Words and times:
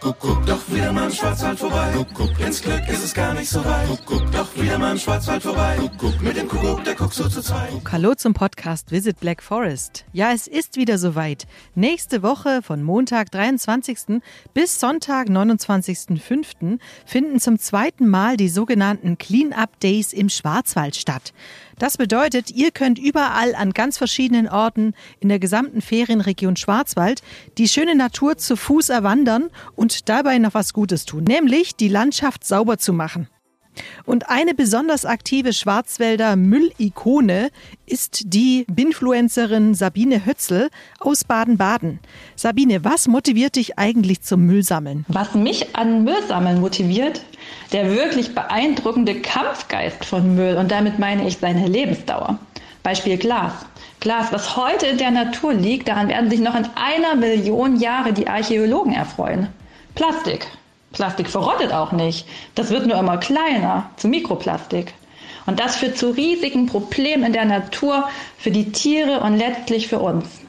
Kuckuck, 0.00 0.46
doch 0.46 0.66
wieder 0.70 0.94
mal 0.94 1.04
im 1.08 1.12
Schwarzwald 1.12 1.58
vorbei. 1.58 1.92
Kuckuck, 1.92 2.40
ins 2.40 2.62
Glück 2.62 2.88
ist 2.88 3.04
es 3.04 3.12
gar 3.12 3.34
nicht 3.34 3.50
so 3.50 3.62
weit. 3.62 3.86
Kuckuck, 3.86 4.32
doch 4.32 4.56
wieder 4.56 4.78
mal 4.78 4.92
im 4.92 4.98
Schwarzwald 4.98 5.42
vorbei. 5.42 5.76
Kuckuck, 5.76 6.22
mit 6.22 6.38
dem 6.38 6.48
Kuckuck, 6.48 6.82
der 6.84 6.94
guckt 6.94 7.12
so 7.12 7.28
zu 7.28 7.42
zweit. 7.42 7.68
Hallo 7.92 8.14
zum 8.14 8.32
Podcast 8.32 8.92
Visit 8.92 9.20
Black 9.20 9.42
Forest. 9.42 10.06
Ja, 10.14 10.32
es 10.32 10.46
ist 10.46 10.76
wieder 10.76 10.96
soweit. 10.96 11.46
Nächste 11.74 12.22
Woche 12.22 12.62
von 12.62 12.82
Montag, 12.82 13.30
23. 13.30 14.22
bis 14.54 14.80
Sonntag, 14.80 15.28
29.05. 15.28 16.78
finden 17.04 17.38
zum 17.38 17.58
zweiten 17.58 18.08
Mal 18.08 18.38
die 18.38 18.48
sogenannten 18.48 19.18
Clean-Up 19.18 19.80
Days 19.80 20.14
im 20.14 20.30
Schwarzwald 20.30 20.96
statt. 20.96 21.34
Das 21.80 21.96
bedeutet, 21.96 22.50
ihr 22.50 22.72
könnt 22.72 22.98
überall 22.98 23.54
an 23.54 23.72
ganz 23.72 23.96
verschiedenen 23.96 24.50
Orten 24.50 24.92
in 25.18 25.30
der 25.30 25.38
gesamten 25.38 25.80
Ferienregion 25.80 26.56
Schwarzwald 26.56 27.22
die 27.56 27.68
schöne 27.68 27.94
Natur 27.94 28.36
zu 28.36 28.54
Fuß 28.54 28.90
erwandern 28.90 29.48
und 29.76 30.10
dabei 30.10 30.36
noch 30.36 30.52
was 30.52 30.74
Gutes 30.74 31.06
tun, 31.06 31.24
nämlich 31.24 31.76
die 31.76 31.88
Landschaft 31.88 32.44
sauber 32.44 32.76
zu 32.76 32.92
machen. 32.92 33.28
Und 34.04 34.28
eine 34.28 34.54
besonders 34.54 35.06
aktive 35.06 35.54
Schwarzwälder 35.54 36.36
Müllikone 36.36 37.50
ist 37.86 38.22
die 38.26 38.66
Binfluencerin 38.70 39.74
Sabine 39.74 40.26
Hötzel 40.26 40.68
aus 40.98 41.24
Baden-Baden. 41.24 42.00
Sabine, 42.36 42.84
was 42.84 43.08
motiviert 43.08 43.56
dich 43.56 43.78
eigentlich 43.78 44.22
zum 44.22 44.44
Müllsammeln? 44.44 45.06
Was 45.08 45.34
mich 45.34 45.76
an 45.76 46.04
Müllsammeln 46.04 46.60
motiviert, 46.60 47.22
der 47.72 47.90
wirklich 47.90 48.34
beeindruckende 48.34 49.20
Kampfgeist 49.20 50.04
von 50.04 50.34
Müll 50.34 50.56
und 50.56 50.70
damit 50.70 50.98
meine 50.98 51.26
ich 51.26 51.38
seine 51.38 51.66
Lebensdauer. 51.66 52.38
Beispiel 52.82 53.16
Glas. 53.18 53.52
Glas, 54.00 54.32
was 54.32 54.56
heute 54.56 54.86
in 54.86 54.98
der 54.98 55.10
Natur 55.10 55.52
liegt, 55.52 55.88
daran 55.88 56.08
werden 56.08 56.30
sich 56.30 56.40
noch 56.40 56.54
in 56.54 56.66
einer 56.74 57.14
Million 57.16 57.76
Jahre 57.76 58.12
die 58.12 58.28
Archäologen 58.28 58.94
erfreuen. 58.94 59.48
Plastik. 59.94 60.46
Plastik 60.92 61.28
verrottet 61.28 61.72
auch 61.72 61.92
nicht. 61.92 62.26
Das 62.54 62.70
wird 62.70 62.86
nur 62.86 62.98
immer 62.98 63.18
kleiner, 63.18 63.90
zu 63.96 64.08
Mikroplastik. 64.08 64.94
Und 65.46 65.60
das 65.60 65.76
führt 65.76 65.98
zu 65.98 66.10
riesigen 66.10 66.66
Problemen 66.66 67.24
in 67.24 67.32
der 67.32 67.44
Natur, 67.44 68.08
für 68.38 68.50
die 68.50 68.72
Tiere 68.72 69.20
und 69.20 69.36
letztlich 69.36 69.88
für 69.88 69.98
uns. 69.98 70.40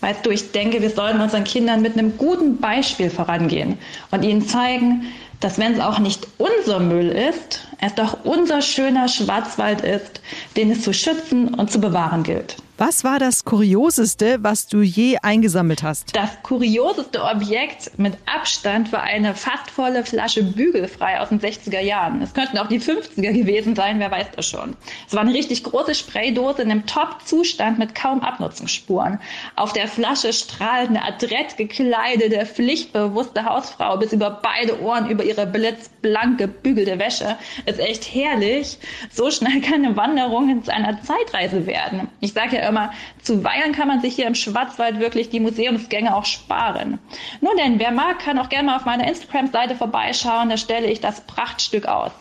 Weißt 0.00 0.24
du, 0.24 0.30
ich 0.30 0.52
denke, 0.52 0.80
wir 0.80 0.90
sollten 0.90 1.20
unseren 1.20 1.44
Kindern 1.44 1.82
mit 1.82 1.98
einem 1.98 2.16
guten 2.16 2.56
Beispiel 2.58 3.10
vorangehen 3.10 3.78
und 4.10 4.24
ihnen 4.24 4.46
zeigen, 4.46 5.06
dass 5.40 5.58
wenn 5.58 5.74
es 5.74 5.80
auch 5.80 5.98
nicht 5.98 6.26
unser 6.38 6.80
Müll 6.80 7.08
ist, 7.08 7.66
es 7.80 7.94
doch 7.94 8.24
unser 8.24 8.62
schöner 8.62 9.08
Schwarzwald 9.08 9.82
ist, 9.82 10.20
den 10.56 10.70
es 10.70 10.82
zu 10.82 10.92
schützen 10.92 11.54
und 11.54 11.70
zu 11.70 11.80
bewahren 11.80 12.22
gilt. 12.22 12.56
Was 12.82 13.04
war 13.04 13.18
das 13.18 13.44
Kurioseste, 13.44 14.38
was 14.40 14.66
du 14.66 14.80
je 14.80 15.18
eingesammelt 15.20 15.82
hast? 15.82 16.16
Das 16.16 16.30
kurioseste 16.42 17.22
Objekt 17.22 17.98
mit 17.98 18.16
Abstand 18.24 18.90
war 18.90 19.02
eine 19.02 19.34
fast 19.34 19.70
volle 19.70 20.02
Flasche 20.02 20.42
bügelfrei 20.42 21.20
aus 21.20 21.28
den 21.28 21.40
60er 21.40 21.80
Jahren. 21.80 22.22
Es 22.22 22.32
könnten 22.32 22.56
auch 22.56 22.68
die 22.68 22.80
50er 22.80 23.34
gewesen 23.34 23.76
sein, 23.76 24.00
wer 24.00 24.10
weiß 24.10 24.28
das 24.34 24.46
schon. 24.46 24.76
Es 25.06 25.12
war 25.12 25.20
eine 25.20 25.34
richtig 25.34 25.62
große 25.62 25.94
Spraydose 25.94 26.62
in 26.62 26.70
einem 26.70 26.86
Top-Zustand 26.86 27.78
mit 27.78 27.94
kaum 27.94 28.22
Abnutzungsspuren. 28.22 29.20
Auf 29.56 29.74
der 29.74 29.86
Flasche 29.86 30.32
strahlt 30.32 30.88
eine 30.88 31.04
adrett 31.04 31.58
gekleidete, 31.58 32.46
pflichtbewusste 32.46 33.44
Hausfrau 33.44 33.98
bis 33.98 34.14
über 34.14 34.40
beide 34.42 34.80
Ohren 34.80 35.10
über 35.10 35.22
ihre 35.22 35.46
blitzblank 35.46 36.38
gebügelte 36.38 36.98
Wäsche. 36.98 37.36
Ist 37.66 37.78
echt 37.78 38.06
herrlich. 38.14 38.78
So 39.12 39.30
schnell 39.30 39.60
kann 39.60 39.84
eine 39.84 39.98
Wanderung 39.98 40.64
zu 40.64 40.72
einer 40.72 41.02
Zeitreise 41.02 41.66
werden. 41.66 42.08
Ich 42.20 42.32
sage 42.32 42.56
ja 42.56 42.69
immer, 42.70 42.92
zuweilen 43.22 43.72
kann 43.72 43.88
man 43.88 44.00
sich 44.00 44.14
hier 44.14 44.26
im 44.26 44.34
Schwarzwald 44.34 44.98
wirklich 44.98 45.28
die 45.28 45.40
Museumsgänge 45.40 46.14
auch 46.14 46.24
sparen. 46.24 46.98
Nun 47.40 47.56
denn, 47.58 47.78
wer 47.78 47.90
mag, 47.90 48.18
kann 48.18 48.38
auch 48.38 48.48
gerne 48.48 48.66
mal 48.66 48.76
auf 48.76 48.86
meiner 48.86 49.06
Instagram-Seite 49.06 49.74
vorbeischauen, 49.74 50.48
da 50.48 50.56
stelle 50.56 50.86
ich 50.86 51.00
das 51.00 51.20
Prachtstück 51.26 51.86
aus. 51.86 52.12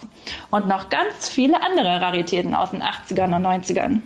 Und 0.51 0.67
noch 0.67 0.89
ganz 0.89 1.29
viele 1.29 1.61
andere 1.63 2.01
Raritäten 2.01 2.53
aus 2.53 2.71
den 2.71 2.83
80ern 2.83 3.35
und 3.35 3.45
90ern. 3.45 4.01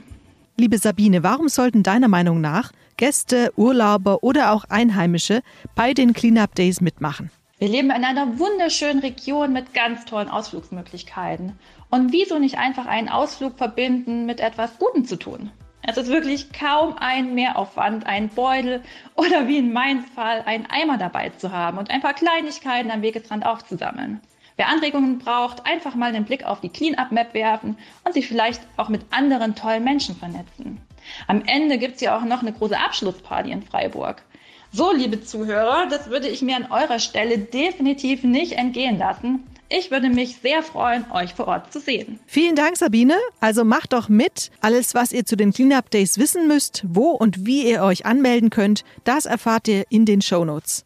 Liebe 0.55 0.77
Sabine, 0.77 1.23
warum 1.23 1.49
sollten 1.49 1.81
deiner 1.81 2.07
Meinung 2.07 2.39
nach 2.39 2.71
Gäste, 2.97 3.51
Urlauber 3.55 4.23
oder 4.23 4.51
auch 4.51 4.65
Einheimische 4.69 5.41
bei 5.73 5.95
den 5.95 6.13
Cleanup 6.13 6.53
Days 6.53 6.79
mitmachen? 6.79 7.31
Wir 7.57 7.69
leben 7.69 7.91
in 7.91 8.03
einer 8.03 8.39
wunderschönen 8.39 8.99
Region 8.99 9.53
mit 9.53 9.73
ganz 9.73 10.05
tollen 10.05 10.29
Ausflugsmöglichkeiten. 10.29 11.57
Und 11.89 12.11
wieso 12.11 12.37
nicht 12.37 12.57
einfach 12.57 12.87
einen 12.87 13.07
Ausflug 13.07 13.57
verbinden 13.57 14.25
mit 14.25 14.39
etwas 14.41 14.77
Gutem 14.79 15.05
zu 15.05 15.15
tun? 15.15 15.49
Es 15.85 15.97
ist 15.97 16.07
wirklich 16.07 16.53
kaum 16.53 16.95
ein 16.97 17.35
Mehraufwand, 17.35 18.05
einen 18.07 18.29
Beutel 18.29 18.81
oder 19.15 19.47
wie 19.49 19.57
in 19.57 19.73
meinem 19.73 20.05
Fall 20.05 20.41
einen 20.45 20.65
Eimer 20.67 20.97
dabei 20.97 21.29
zu 21.29 21.51
haben 21.51 21.77
und 21.77 21.89
ein 21.89 22.01
paar 22.01 22.13
Kleinigkeiten 22.13 22.89
am 22.89 23.01
Wegesrand 23.01 23.45
aufzusammeln. 23.45 24.21
Wer 24.55 24.69
Anregungen 24.69 25.19
braucht, 25.19 25.65
einfach 25.65 25.95
mal 25.95 26.09
einen 26.09 26.23
Blick 26.23 26.45
auf 26.45 26.61
die 26.61 26.69
Clean-Up-Map 26.69 27.33
werfen 27.33 27.77
und 28.05 28.13
sich 28.13 28.27
vielleicht 28.27 28.61
auch 28.77 28.87
mit 28.87 29.01
anderen 29.11 29.55
tollen 29.55 29.83
Menschen 29.83 30.15
vernetzen. 30.15 30.79
Am 31.27 31.43
Ende 31.45 31.77
gibt 31.77 31.95
es 31.95 32.01
ja 32.01 32.17
auch 32.17 32.23
noch 32.23 32.41
eine 32.41 32.53
große 32.53 32.79
Abschlussparty 32.79 33.51
in 33.51 33.63
Freiburg. 33.63 34.23
So, 34.71 34.93
liebe 34.93 35.21
Zuhörer, 35.21 35.87
das 35.89 36.09
würde 36.09 36.29
ich 36.29 36.41
mir 36.41 36.55
an 36.55 36.71
eurer 36.71 36.99
Stelle 36.99 37.39
definitiv 37.39 38.23
nicht 38.23 38.53
entgehen 38.53 38.97
lassen. 38.97 39.43
Ich 39.75 39.89
würde 39.89 40.11
mich 40.11 40.37
sehr 40.43 40.61
freuen, 40.61 41.03
euch 41.11 41.33
vor 41.33 41.47
Ort 41.47 41.73
zu 41.73 41.79
sehen. 41.79 42.19
Vielen 42.27 42.55
Dank, 42.55 42.77
Sabine. 42.77 43.15
Also 43.39 43.65
macht 43.65 43.93
doch 43.93 44.07
mit. 44.07 44.51
Alles, 44.61 44.93
was 44.93 45.11
ihr 45.11 45.25
zu 45.25 45.35
den 45.35 45.51
Cleanup 45.51 45.89
Days 45.89 46.19
wissen 46.19 46.47
müsst, 46.47 46.83
wo 46.87 47.09
und 47.09 47.47
wie 47.47 47.67
ihr 47.67 47.81
euch 47.81 48.05
anmelden 48.05 48.51
könnt, 48.51 48.83
das 49.03 49.25
erfahrt 49.25 49.67
ihr 49.67 49.85
in 49.89 50.05
den 50.05 50.21
Show 50.21 50.45
Notes. 50.45 50.85